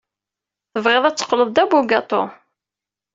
Tebɣiḍ 0.71 1.03
ad 1.05 1.15
teqqleḍ 1.15 1.49
d 1.51 1.57
abugaṭu. 1.63 2.23